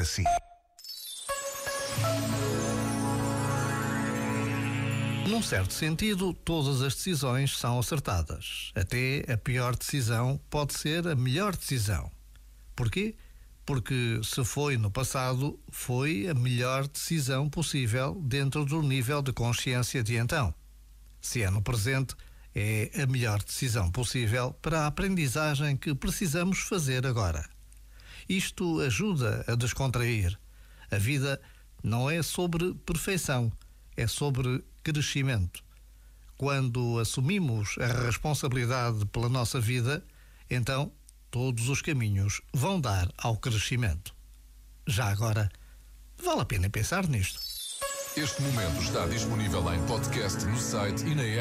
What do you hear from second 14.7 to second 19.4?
no passado, foi a melhor decisão possível dentro do nível de